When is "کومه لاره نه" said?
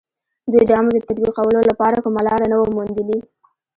2.05-2.57